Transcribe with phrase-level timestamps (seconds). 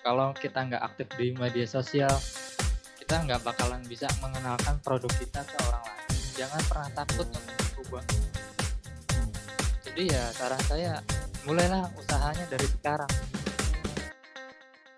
[0.00, 2.12] kalau kita nggak aktif di media sosial
[2.96, 6.14] kita nggak bakalan bisa mengenalkan produk kita ke orang lain.
[6.38, 8.04] Jangan pernah takut untuk berubah.
[9.82, 10.92] Jadi ya saran saya
[11.42, 13.12] mulailah usahanya dari sekarang.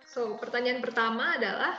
[0.04, 1.72] So pertanyaan pertama adalah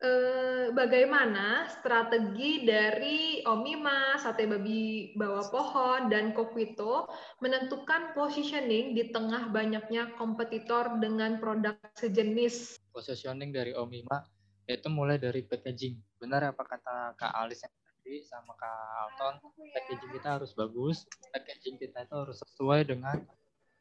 [0.00, 7.08] eh, bagaimana strategi dari Omima, Sate Babi Bawah Pohon, dan Kokwito
[7.40, 12.80] menentukan positioning di tengah banyaknya kompetitor dengan produk sejenis?
[12.92, 14.24] Positioning dari Omima
[14.66, 15.96] itu mulai dari packaging.
[16.18, 19.34] Benar apa kata Kak Alis yang tadi sama Kak Alton,
[19.72, 23.22] packaging kita harus bagus, packaging kita itu harus sesuai dengan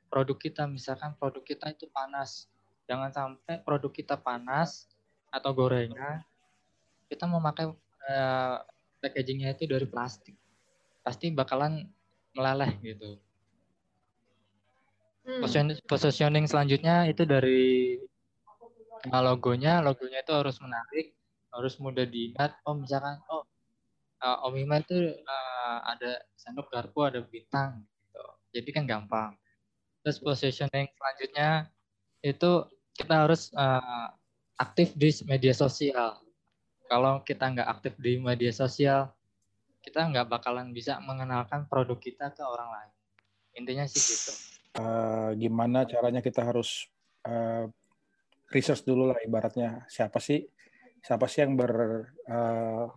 [0.07, 0.69] produk kita.
[0.69, 2.45] Misalkan produk kita itu panas,
[2.85, 4.85] jangan sampai produk kita panas
[5.35, 6.23] atau gorengan
[7.11, 7.69] kita memakai
[8.09, 8.57] uh,
[9.03, 10.33] packagingnya itu dari plastik.
[11.05, 11.85] Pasti bakalan
[12.33, 13.21] meleleh gitu.
[15.25, 15.41] Hmm.
[15.89, 17.97] positioning selanjutnya itu dari
[19.09, 19.81] logonya.
[19.81, 21.17] Logonya itu harus menarik
[21.53, 22.57] harus mudah diingat.
[22.65, 23.45] Oh misalkan oh
[24.21, 28.25] uh, Om Ima itu uh, ada sendok garpu ada bintang gitu.
[28.53, 29.33] Jadi kan gampang.
[30.05, 31.69] Terus positioning selanjutnya
[32.21, 34.13] itu kita harus uh,
[34.55, 36.19] aktif di media sosial.
[36.85, 39.09] Kalau kita nggak aktif di media sosial,
[39.81, 42.93] kita nggak bakalan bisa mengenalkan produk kita ke orang lain.
[43.57, 44.31] Intinya sih gitu.
[44.75, 46.91] Uh, gimana caranya kita harus
[47.23, 47.71] uh,
[48.51, 50.43] research dulu lah ibaratnya siapa sih
[50.99, 51.71] siapa sih yang ber
[52.27, 52.91] uh,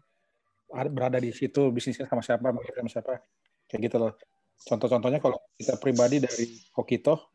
[0.91, 3.23] berada di situ bisnisnya sama siapa sama siapa
[3.71, 4.13] kayak gitu loh
[4.59, 7.31] contoh-contohnya kalau kita pribadi dari Kokito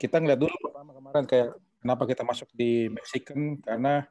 [0.00, 1.50] kita ngeliat dulu pertama kemarin kayak
[1.82, 4.06] kenapa kita masuk di Mexican karena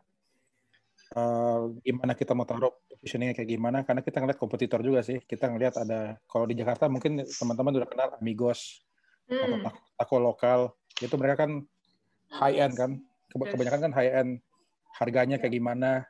[1.16, 5.24] uh, gimana kita mau taruh positioningnya kayak gimana karena kita ngeliat kompetitor juga sih.
[5.24, 8.84] Kita ngeliat ada kalau di Jakarta mungkin teman-teman udah kenal Amigos
[9.32, 9.40] hmm.
[9.40, 9.58] atau
[9.98, 10.60] taco lokal
[11.00, 11.64] itu mereka kan
[12.44, 12.92] high end kan
[13.32, 14.32] kebanyakan kan high end.
[14.92, 16.04] Harganya kayak gimana.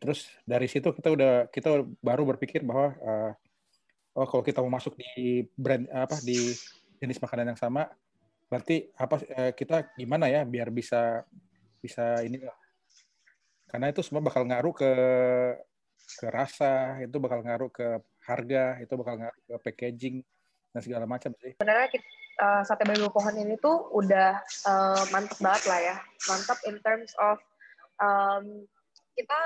[0.00, 3.32] Terus dari situ kita udah kita baru berpikir bahwa uh,
[4.18, 6.56] oh kalau kita mau masuk di brand apa di
[6.98, 7.86] jenis makanan yang sama
[8.52, 11.24] berarti apa eh, kita gimana ya biar bisa
[11.80, 12.36] bisa ini
[13.72, 14.92] karena itu semua bakal ngaruh ke
[16.20, 17.96] ke rasa itu bakal ngaruh ke
[18.28, 20.20] harga itu bakal ngaruh ke packaging
[20.72, 21.56] dan segala macam sih.
[21.56, 22.04] Sebenarnya kita,
[22.44, 25.96] uh, sate babi pohon ini tuh udah uh, mantep banget lah ya.
[26.28, 27.40] Mantep in terms of
[28.00, 28.68] um,
[29.16, 29.40] kita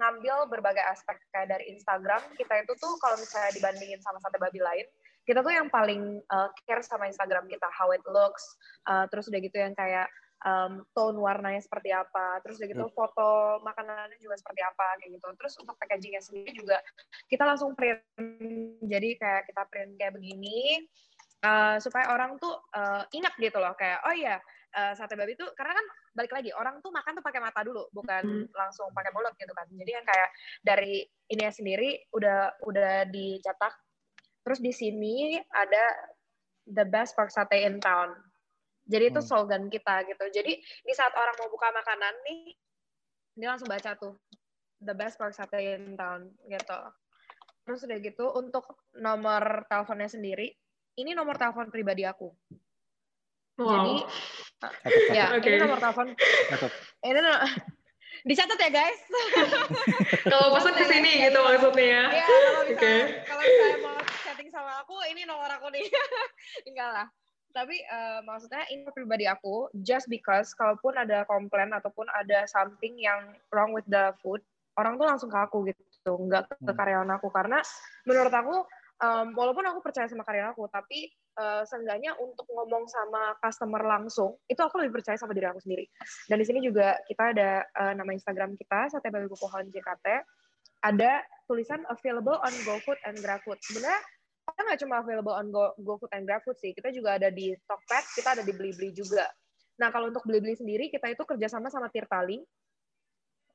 [0.00, 4.62] ngambil berbagai aspek kayak dari Instagram kita itu tuh kalau misalnya dibandingin sama sate babi
[4.62, 4.86] lain
[5.28, 8.56] kita tuh yang paling uh, care sama Instagram kita how it looks
[8.88, 10.08] uh, terus udah gitu yang kayak
[10.40, 12.96] um, tone warnanya seperti apa terus udah gitu hmm.
[12.96, 16.80] foto makanannya juga seperti apa kayak gitu terus untuk packagingnya sendiri juga
[17.28, 18.00] kita langsung print
[18.88, 20.88] jadi kayak kita print kayak begini
[21.44, 24.40] uh, supaya orang tuh uh, ingat gitu loh kayak oh iya
[24.80, 25.86] uh, sate babi tuh karena kan
[26.16, 28.46] balik lagi orang tuh makan tuh pakai mata dulu bukan hmm.
[28.56, 30.28] langsung pakai mulut gitu kan jadi yang kayak
[30.64, 33.76] dari ini sendiri udah udah dicetak
[34.48, 35.84] Terus di sini ada
[36.64, 38.16] the best pork sate in town.
[38.88, 39.28] Jadi itu hmm.
[39.28, 40.24] slogan kita gitu.
[40.32, 42.56] Jadi di saat orang mau buka makanan nih,
[43.36, 44.16] dia langsung baca tuh
[44.80, 46.80] the best pork sate in town gitu.
[47.68, 48.64] Terus udah gitu untuk
[48.96, 50.48] nomor teleponnya sendiri,
[50.96, 52.32] ini nomor telepon pribadi aku.
[53.60, 53.68] Wow.
[53.68, 53.94] Jadi
[55.12, 55.52] ya okay.
[55.52, 56.16] ini nomor telepon.
[57.04, 57.44] Ini nomor,
[58.28, 59.00] dicatat ya guys.
[60.24, 62.00] kalau pesan di sini gitu maksudnya.
[62.08, 62.98] Iya, kalau bisa okay.
[63.28, 64.07] kalau misalnya mau
[64.48, 65.84] chatting sama aku ini nomor aku nih.
[66.72, 67.06] Enggak lah.
[67.52, 73.36] Tapi uh, maksudnya ini pribadi aku just because kalaupun ada komplain ataupun ada something yang
[73.52, 74.40] wrong with the food
[74.80, 76.76] orang tuh langsung ke aku gitu nggak ke hmm.
[76.76, 77.28] karyawan aku.
[77.28, 77.60] Karena
[78.08, 78.56] menurut aku
[79.04, 84.36] um, walaupun aku percaya sama karyawan aku tapi uh, seenggaknya untuk ngomong sama customer langsung
[84.48, 85.84] itu aku lebih percaya sama diri aku sendiri.
[86.28, 90.06] Dan di sini juga kita ada uh, nama Instagram kita sate babi pohon JKT
[90.78, 93.58] ada tulisan available on GoFood and GrabFood.
[93.66, 93.98] Sebenarnya
[94.58, 98.18] kita nggak cuma available on Go, GoFood and GrabFood sih, kita juga ada di Tokped,
[98.18, 99.22] kita ada di Blibli juga.
[99.78, 102.42] Nah, kalau untuk Blibli sendiri, kita itu kerjasama sama Tirtali.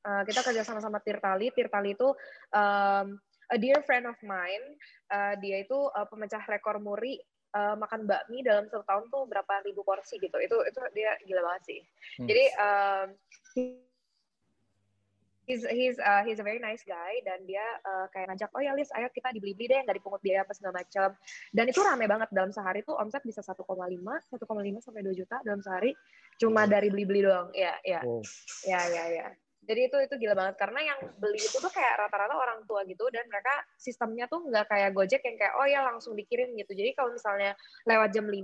[0.00, 1.52] Uh, kita kerjasama sama Tirtali.
[1.52, 2.08] Tirtali itu
[2.56, 3.20] um,
[3.52, 4.64] a dear friend of mine.
[5.12, 7.20] Uh, dia itu uh, pemecah rekor muri
[7.52, 10.40] uh, makan bakmi dalam satu tahun tuh berapa ribu porsi gitu.
[10.40, 11.80] Itu itu dia gila banget sih.
[12.16, 12.26] Hmm.
[12.32, 13.06] Jadi um,
[15.44, 18.72] he's he's uh, he's a very nice guy dan dia uh, kayak ngajak oh ya
[18.72, 21.08] Lis ayo kita dibeli beli deh nggak dipungut biaya apa segala macam
[21.52, 24.34] dan itu rame banget dalam sehari tuh omset bisa 1,5 1,5
[24.80, 25.92] sampai 2 juta dalam sehari
[26.40, 27.48] cuma dari beli-beli doang.
[27.54, 28.24] Ya ya oh.
[28.66, 29.26] ya ya ya
[29.64, 33.08] jadi itu itu gila banget karena yang beli itu tuh kayak rata-rata orang tua gitu
[33.08, 36.72] dan mereka sistemnya tuh nggak kayak Gojek yang kayak oh ya langsung dikirim gitu.
[36.76, 37.56] Jadi kalau misalnya
[37.88, 38.36] lewat jam 5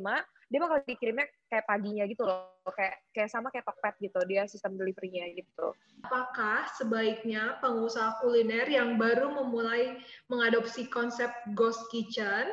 [0.51, 2.59] dia bakal dikirimnya kayak paginya gitu loh.
[2.75, 5.71] Kayak kayak sama kayak Tokped gitu dia sistem deliverynya gitu.
[6.03, 12.51] Apakah sebaiknya pengusaha kuliner yang baru memulai mengadopsi konsep ghost kitchen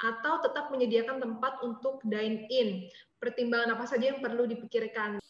[0.00, 2.88] atau tetap menyediakan tempat untuk dine in
[3.20, 5.20] pertimbangan apa saja yang perlu dipikirkan?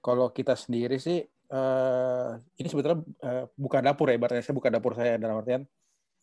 [0.00, 1.18] Kalau kita sendiri sih
[1.50, 5.66] uh, ini sebetulnya uh, bukan dapur ya, berarti saya bukan dapur saya dalam artian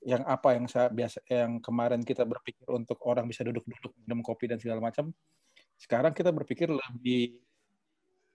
[0.03, 4.51] yang apa yang saya biasa yang kemarin kita berpikir untuk orang bisa duduk-duduk minum kopi
[4.51, 5.15] dan segala macam
[5.79, 7.39] sekarang kita berpikir lebih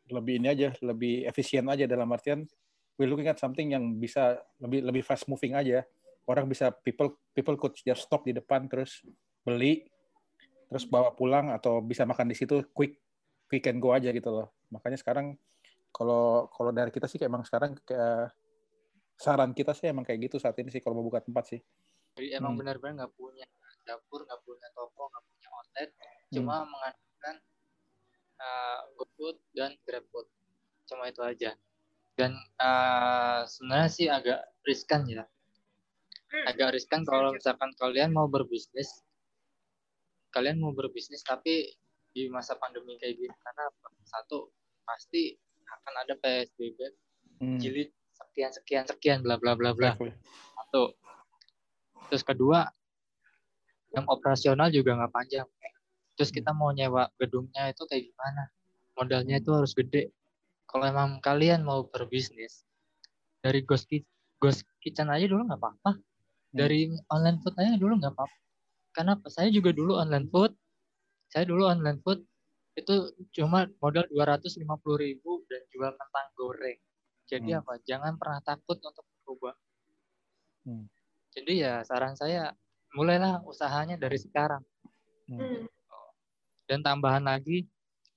[0.09, 2.49] lebih ini aja lebih efisien aja dalam artian
[2.99, 5.87] we looking at something yang bisa lebih lebih fast moving aja.
[6.29, 9.01] Orang bisa people people could just stop di depan terus
[9.47, 9.87] beli
[10.69, 13.01] terus bawa pulang atau bisa makan di situ quick
[13.49, 14.53] quick and go aja gitu loh.
[14.69, 15.39] Makanya sekarang
[15.95, 18.35] kalau kalau dari kita sih emang sekarang kayak
[19.19, 21.61] saran kita sih emang kayak gitu saat ini sih kalau mau buka tempat sih.
[22.15, 22.61] Jadi emang hmm.
[22.63, 23.47] benar-benar nggak punya
[23.83, 26.33] dapur, nggak punya toko, nggak punya outlet, hmm.
[26.39, 27.37] cuma mengandalkan
[28.39, 30.27] uh, GoFood dan GrabFood.
[30.87, 31.51] Cuma itu aja.
[32.15, 35.27] Dan uh, sebenarnya sih agak riskan ya.
[36.31, 36.45] Hmm.
[36.47, 39.03] Agak riskan kalau misalkan kalian mau berbisnis,
[40.31, 41.75] kalian mau berbisnis tapi
[42.15, 43.65] di masa pandemi kayak gini karena
[44.07, 44.51] satu
[44.83, 45.37] pasti
[45.69, 46.79] akan ada PSBB
[47.45, 47.59] hmm.
[47.61, 47.91] jilid
[48.39, 49.99] sekian sekian sekian bla bla bla bla.
[49.99, 50.95] Satu.
[52.07, 52.71] Terus kedua
[53.91, 55.49] yang operasional juga nggak panjang.
[56.15, 58.47] Terus kita mau nyewa gedungnya itu kayak gimana?
[58.95, 60.15] Modalnya itu harus gede.
[60.71, 62.63] Kalau emang kalian mau berbisnis
[63.43, 63.91] dari ghost,
[64.39, 65.99] ghost kitchen aja dulu nggak apa-apa.
[66.49, 66.65] Hmm.
[66.65, 68.39] dari online food aja dulu nggak apa-apa.
[68.95, 70.55] Karena saya juga dulu online food.
[71.27, 72.23] Saya dulu online food
[72.79, 76.79] itu cuma modal dua ratus lima puluh ribu dan jual kentang goreng
[77.29, 77.61] jadi hmm.
[77.61, 77.73] apa?
[77.85, 79.55] Jangan pernah takut untuk berubah.
[80.65, 80.89] Hmm.
[81.37, 82.57] Jadi ya saran saya
[82.97, 84.65] mulailah usahanya dari sekarang.
[85.29, 85.37] Hmm.
[85.37, 85.69] hmm.
[86.65, 87.69] Dan tambahan lagi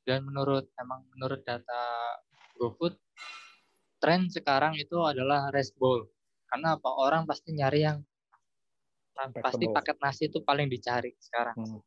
[0.08, 1.84] dan menurut emang menurut data
[2.56, 2.96] GoFood
[4.02, 6.08] tren sekarang itu adalah rice bowl.
[6.48, 6.90] Karena apa?
[6.90, 8.00] Orang pasti nyari yang
[9.44, 11.56] pasti paket nasi itu paling dicari sekarang.
[11.60, 11.80] Hmm.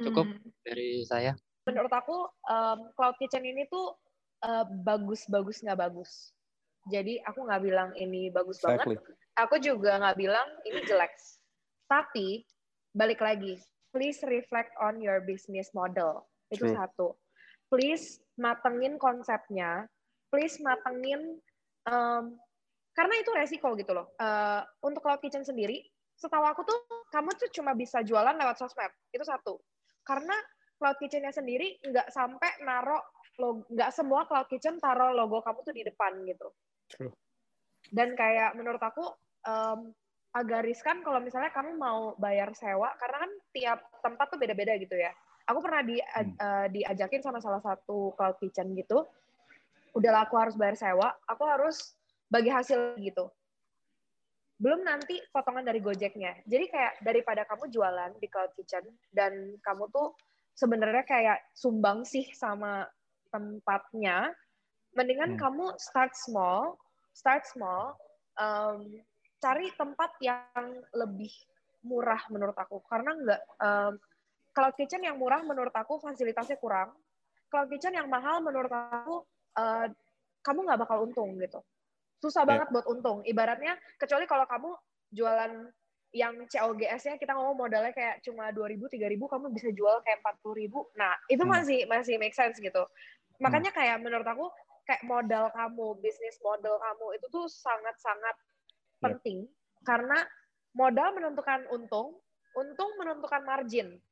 [0.00, 0.48] Cukup hmm.
[0.64, 1.36] dari saya.
[1.68, 2.16] Menurut aku
[2.48, 4.00] um, cloud kitchen ini tuh
[4.44, 6.32] uh, bagus bagus nggak bagus.
[6.88, 8.96] Jadi aku nggak bilang ini bagus exactly.
[8.96, 9.16] banget.
[9.46, 11.12] Aku juga nggak bilang ini jelek.
[11.86, 12.44] Tapi
[12.96, 13.60] balik lagi,
[13.92, 16.24] please reflect on your business model.
[16.50, 16.76] Itu True.
[16.76, 17.08] satu.
[17.70, 19.86] Please matengin konsepnya.
[20.32, 21.38] Please matengin
[21.86, 22.34] um,
[22.96, 24.10] karena itu resiko gitu loh.
[24.18, 25.84] Uh, untuk cloud kitchen sendiri,
[26.18, 26.78] setahu aku tuh
[27.14, 28.90] kamu tuh cuma bisa jualan lewat sosmed.
[29.14, 29.60] Itu satu.
[30.02, 30.34] Karena
[30.80, 33.04] cloud kitchennya sendiri nggak sampai narok
[33.68, 36.48] nggak semua cloud kitchen taruh logo kamu tuh di depan gitu.
[36.88, 37.12] True.
[37.92, 39.04] Dan kayak menurut aku
[39.44, 39.92] um,
[40.30, 44.96] agak riskan kalau misalnya kamu mau bayar sewa karena kan tiap tempat tuh beda-beda gitu
[44.96, 45.12] ya.
[45.48, 46.36] Aku pernah di hmm.
[46.38, 49.04] uh, diajakin sama salah satu cloud kitchen gitu.
[49.90, 51.98] Udahlah aku harus bayar sewa, aku harus
[52.30, 53.26] bagi hasil gitu.
[54.60, 56.46] Belum nanti potongan dari Gojeknya.
[56.46, 60.14] Jadi kayak daripada kamu jualan di cloud kitchen dan kamu tuh
[60.60, 62.84] sebenarnya kayak sumbang sih sama
[63.32, 64.28] tempatnya,
[64.92, 65.40] mendingan hmm.
[65.40, 66.76] kamu start small,
[67.16, 67.96] start small,
[68.36, 68.84] um,
[69.40, 71.32] cari tempat yang lebih
[71.80, 72.84] murah menurut aku.
[72.84, 73.96] Karena enggak um,
[74.52, 76.92] cloud kitchen yang murah menurut aku fasilitasnya kurang.
[77.48, 79.24] Cloud kitchen yang mahal menurut aku
[79.56, 79.88] uh,
[80.44, 81.64] kamu nggak bakal untung gitu.
[82.20, 82.48] Susah yeah.
[82.52, 83.24] banget buat untung.
[83.24, 84.70] Ibaratnya kecuali kalau kamu
[85.16, 85.72] jualan
[86.10, 90.98] yang COGS-nya kita ngomong modalnya kayak cuma 2000 3000 kamu bisa jual kayak 40000.
[90.98, 91.52] Nah, itu hmm.
[91.54, 92.82] masih masih make sense gitu.
[93.38, 94.50] Makanya kayak menurut aku
[94.84, 99.02] kayak modal kamu, bisnis modal kamu itu tuh sangat-sangat yeah.
[99.06, 99.38] penting
[99.86, 100.18] karena
[100.74, 102.18] modal menentukan untung,
[102.58, 104.02] untung menentukan margin.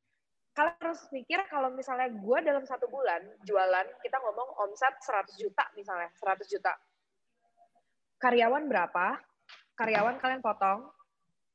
[0.55, 5.63] Kalian harus mikir kalau misalnya gue dalam satu bulan jualan, kita ngomong omset 100 juta
[5.77, 6.73] misalnya, 100 juta.
[8.19, 9.23] Karyawan berapa?
[9.79, 10.91] Karyawan kalian potong,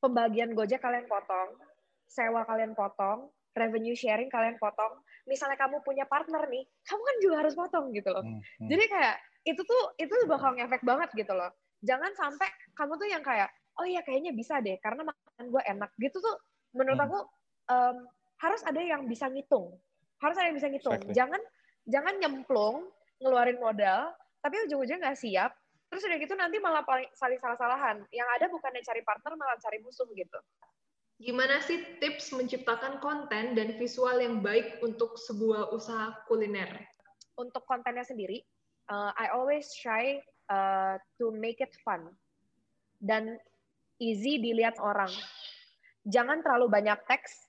[0.05, 1.57] pembagian Gojek kalian potong,
[2.05, 5.01] sewa kalian potong, revenue sharing kalian potong.
[5.25, 8.21] Misalnya kamu punya partner nih, kamu kan juga harus potong gitu loh.
[8.21, 8.69] Hmm, hmm.
[8.69, 9.17] Jadi kayak
[9.49, 11.49] itu tuh itu bakal ngefek banget gitu loh.
[11.81, 13.49] Jangan sampai kamu tuh yang kayak
[13.81, 16.37] oh iya kayaknya bisa deh karena makan gue enak gitu tuh
[16.77, 17.07] menurut hmm.
[17.09, 17.19] aku
[17.73, 17.97] um,
[18.45, 19.73] harus ada yang bisa ngitung.
[20.21, 21.01] Harus ada yang bisa ngitung.
[21.01, 21.17] Exactly.
[21.17, 21.41] Jangan
[21.89, 22.77] jangan nyemplung
[23.21, 24.13] ngeluarin modal
[24.45, 25.53] tapi ujung-ujungnya nggak siap
[25.95, 26.83] terus udah gitu nanti malah
[27.15, 30.39] saling salah-salahan yang ada bukan yang cari partner malah cari musuh gitu
[31.23, 36.67] Gimana sih tips menciptakan konten dan visual yang baik untuk sebuah usaha kuliner?
[37.39, 38.43] Untuk kontennya sendiri,
[38.91, 40.19] uh, I always try
[40.51, 42.11] uh, to make it fun
[42.99, 43.39] dan
[44.03, 45.11] easy dilihat orang.
[46.03, 47.47] Jangan terlalu banyak teks,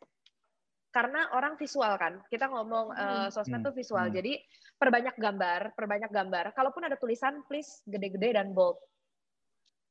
[0.95, 2.23] karena orang visual kan.
[2.31, 3.67] Kita ngomong uh, sosmed hmm.
[3.67, 4.07] tuh visual.
[4.07, 4.15] Hmm.
[4.15, 4.39] Jadi
[4.75, 6.51] perbanyak gambar, perbanyak gambar.
[6.53, 8.79] Kalaupun ada tulisan, please gede-gede dan bold.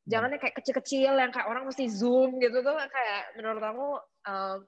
[0.05, 3.89] Jangan yang kayak kecil-kecil yang kayak orang mesti zoom gitu tuh kayak menurut kamu
[4.29, 4.59] uh,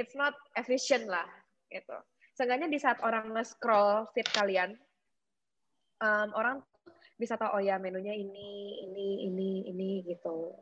[0.00, 1.28] it's not efficient lah
[1.68, 1.92] gitu.
[2.32, 4.72] Seenggaknya di saat orang nge-scroll feed kalian,
[6.00, 6.64] um, orang
[7.20, 10.56] bisa tahu oh ya menunya ini, ini, ini, ini gitu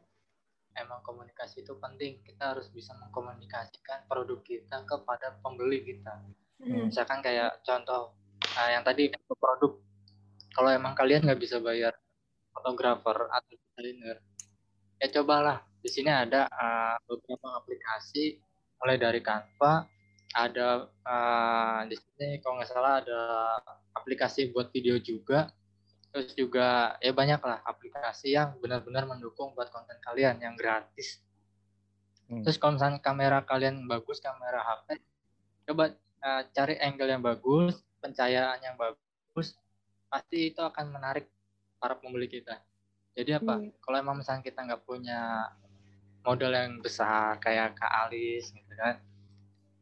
[0.79, 6.23] emang komunikasi itu penting kita harus bisa mengkomunikasikan produk kita kepada pembeli kita
[6.63, 6.89] hmm.
[6.89, 8.15] misalkan kayak contoh
[8.59, 9.07] nah yang tadi
[9.39, 9.79] produk.
[10.51, 11.95] Kalau emang kalian nggak bisa bayar
[12.51, 14.19] fotografer atau desainer
[14.99, 15.63] ya cobalah.
[15.79, 18.43] Di sini ada uh, beberapa aplikasi
[18.83, 19.87] mulai dari Canva
[20.35, 23.21] ada uh, di sini kalau nggak salah ada
[23.95, 25.55] aplikasi buat video juga.
[26.11, 31.23] Terus juga ya banyak lah aplikasi yang benar-benar mendukung buat konten kalian yang gratis.
[32.29, 32.45] Hmm.
[32.45, 35.01] terus kalau misalnya kamera kalian bagus kamera HP
[35.65, 39.59] coba uh, cari angle yang bagus pencahayaan yang bagus
[40.09, 41.29] pasti itu akan menarik
[41.79, 42.59] para pembeli kita.
[43.19, 43.59] Jadi apa?
[43.59, 43.75] Hmm.
[43.83, 45.51] kalau emang misalnya kita nggak punya
[46.23, 49.01] modal yang besar kayak Kak Alis gitu kan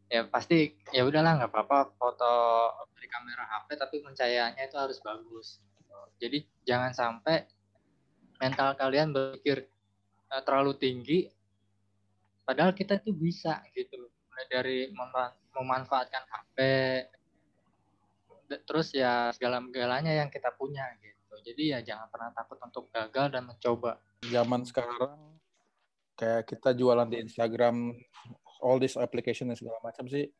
[0.07, 2.33] ya pasti ya udahlah nggak apa-apa foto
[2.95, 5.59] dari kamera HP tapi pencahayaannya itu harus bagus
[6.17, 7.45] jadi jangan sampai
[8.41, 9.69] mental kalian berpikir
[10.33, 11.29] uh, terlalu tinggi
[12.47, 14.09] padahal kita tuh bisa gitu.
[14.31, 14.79] Mulai dari
[15.57, 16.57] memanfaatkan HP
[18.47, 21.35] terus ya segala-galanya yang kita punya gitu.
[21.43, 23.99] Jadi ya jangan pernah takut untuk gagal dan mencoba.
[24.25, 25.37] Zaman sekarang
[26.17, 27.93] kayak kita jualan di Instagram
[28.65, 30.33] all this application dan segala macam sih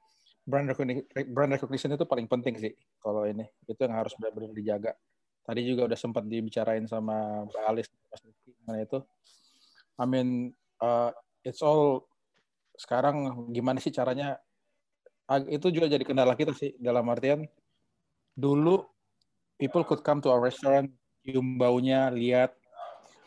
[0.47, 2.73] brand recognition, brand recognition itu paling penting sih
[3.03, 3.45] kalau ini.
[3.67, 4.93] Itu yang harus benar-benar dijaga.
[5.47, 7.87] Tadi juga udah sempat dibicarain sama Mbak Alis
[8.67, 8.99] mana itu.
[9.97, 11.15] I mean uh,
[11.47, 12.07] it's all
[12.77, 14.37] sekarang gimana sih caranya
[15.51, 17.49] itu juga jadi kendala kita sih dalam artian
[18.37, 18.85] dulu
[19.57, 20.93] people could come to our restaurant
[21.25, 22.55] cium baunya lihat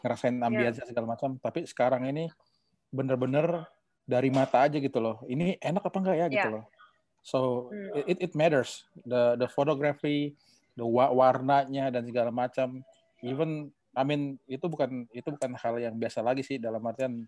[0.06, 0.48] ngerasain iya.
[0.48, 0.88] ambience yeah.
[0.88, 2.32] segala macam tapi sekarang ini
[2.94, 3.68] bener-bener
[4.08, 6.56] dari mata aja gitu loh ini enak apa enggak ya gitu yeah.
[6.62, 6.66] loh
[7.20, 7.40] so
[7.74, 8.08] mm.
[8.08, 10.38] it it matters the the photography
[10.80, 12.80] the warnanya dan segala macam
[13.20, 17.28] even I mean itu bukan itu bukan hal yang biasa lagi sih dalam artian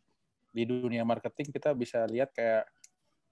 [0.51, 2.63] di dunia marketing kita bisa lihat kayak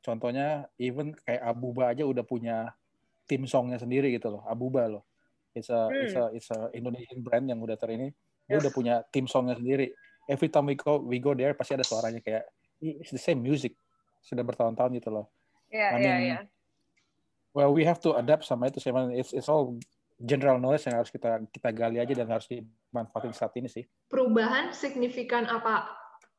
[0.04, 2.72] contohnya even kayak Abuba aja udah punya
[3.30, 5.06] tim songnya sendiri gitu loh Abuba loh
[5.54, 6.02] it's a hmm.
[6.02, 8.10] it's a it's a Indonesian brand yang udah ter ini
[8.50, 9.94] dia udah punya tim songnya sendiri
[10.26, 12.50] every time we go we go there pasti ada suaranya kayak
[12.82, 13.78] it's the same music
[14.26, 15.30] sudah bertahun-tahun gitu loh
[15.70, 16.42] yeah, I mean yeah, yeah.
[17.54, 19.78] well we have to adapt sama itu sih it's it's all
[20.20, 23.88] general knowledge yang harus kita kita gali aja dan harus dimanfaatin saat ini sih.
[24.12, 25.88] Perubahan signifikan apa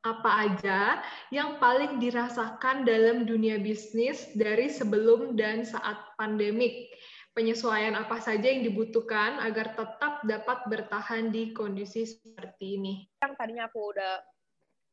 [0.01, 6.89] apa aja yang paling dirasakan dalam dunia bisnis dari sebelum dan saat pandemik?
[7.31, 12.95] Penyesuaian apa saja yang dibutuhkan agar tetap dapat bertahan di kondisi seperti ini?
[13.23, 14.15] Yang tadinya aku udah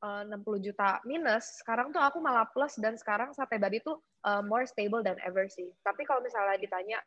[0.06, 3.98] eh, uh, 60 juta minus, sekarang tuh aku malah plus dan sekarang sate babi tuh
[4.28, 5.74] uh, more stable than ever sih.
[5.82, 7.02] Tapi kalau misalnya ditanya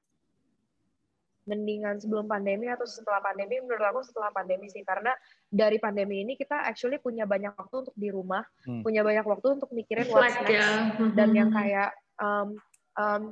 [1.49, 4.85] mendingan sebelum pandemi atau setelah pandemi menurut aku setelah pandemi sih.
[4.85, 5.15] Karena
[5.49, 8.85] dari pandemi ini kita actually punya banyak waktu untuk di rumah hmm.
[8.85, 10.53] punya banyak waktu untuk mikirin what's next.
[10.53, 10.93] Ya.
[11.17, 12.59] dan yang kayak um,
[12.99, 13.23] um,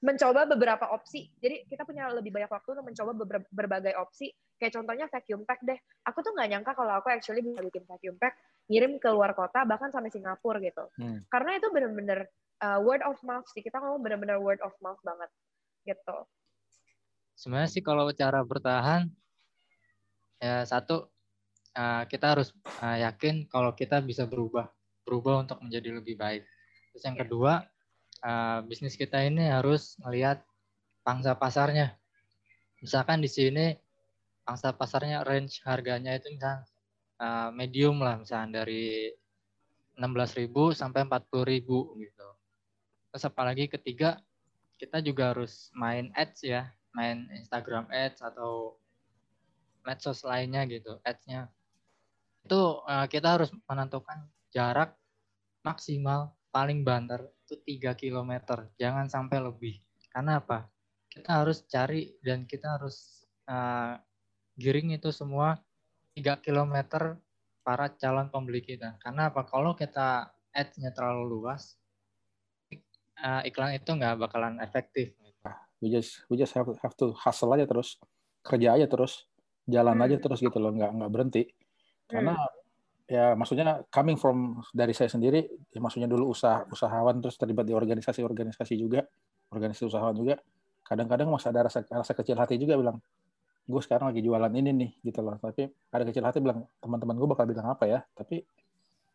[0.00, 1.28] mencoba beberapa opsi.
[1.42, 3.10] Jadi kita punya lebih banyak waktu untuk mencoba
[3.50, 4.30] berbagai opsi.
[4.60, 5.78] Kayak contohnya vacuum pack deh.
[6.06, 8.38] Aku tuh nggak nyangka kalau aku actually bisa bikin vacuum pack
[8.70, 10.86] ngirim ke luar kota bahkan sampai Singapura gitu.
[10.94, 11.26] Hmm.
[11.26, 12.30] karena itu bener-bener
[12.62, 13.60] uh, word of mouth sih.
[13.64, 15.28] Kita ngomong bener-bener word of mouth banget
[15.88, 16.28] gitu
[17.40, 19.08] sebenarnya sih kalau cara bertahan
[20.36, 21.08] ya satu
[21.72, 22.52] uh, kita harus
[22.84, 24.68] uh, yakin kalau kita bisa berubah
[25.08, 26.44] berubah untuk menjadi lebih baik.
[26.92, 27.64] Terus yang kedua
[28.20, 30.44] uh, bisnis kita ini harus melihat
[31.00, 31.96] pangsa pasarnya.
[32.84, 33.72] Misalkan di sini
[34.44, 36.60] pangsa pasarnya range harganya itu misal
[37.24, 39.08] uh, medium lah misalnya dari
[39.96, 42.28] 16.000 sampai 40.000 gitu.
[43.10, 44.20] Terus apalagi ketiga
[44.76, 48.80] kita juga harus main ads ya main Instagram Ads atau
[49.84, 51.48] medsos lainnya gitu ads-nya.
[52.44, 54.96] Itu uh, kita harus menentukan jarak
[55.64, 58.32] maksimal paling banter itu 3 km
[58.76, 59.78] jangan sampai lebih.
[60.10, 60.66] Karena apa?
[61.10, 63.98] Kita harus cari dan kita harus uh,
[64.58, 65.58] giring itu semua
[66.14, 66.74] 3 km
[67.62, 68.98] para calon pembeli kita.
[68.98, 69.46] Karena apa?
[69.46, 71.78] Kalau kita ads-nya terlalu luas
[73.22, 75.14] uh, iklan itu nggak bakalan efektif
[75.80, 77.96] we just we just have, have to hustle aja terus.
[78.44, 79.28] Kerja aja terus.
[79.68, 80.06] Jalan hmm.
[80.08, 80.72] aja terus gitu loh.
[80.72, 81.42] Nggak nggak berhenti.
[82.08, 82.52] Karena hmm.
[83.10, 85.42] ya maksudnya coming from dari saya sendiri
[85.74, 89.02] ya maksudnya dulu usaha usahawan terus terlibat di organisasi-organisasi juga
[89.50, 90.38] organisasi usahawan juga
[90.86, 93.02] kadang-kadang masih ada rasa rasa kecil hati juga bilang
[93.70, 95.38] gue sekarang lagi jualan ini nih gitu loh.
[95.38, 98.00] Tapi ada kecil hati bilang teman-teman gue bakal bilang apa ya?
[98.14, 98.42] Tapi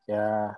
[0.07, 0.55] ya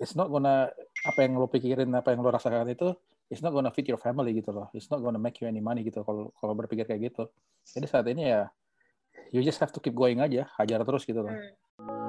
[0.00, 0.72] it's not gonna
[1.04, 2.96] apa yang lo pikirin apa yang lo rasakan itu
[3.32, 4.68] it's not gonna fit your family gitu loh.
[4.76, 7.28] It's not gonna make you any money gitu kalau kalau berpikir kayak gitu.
[7.64, 8.48] Jadi saat ini ya
[9.32, 11.32] you just have to keep going aja hajar terus gitu loh.
[11.32, 12.03] Hmm.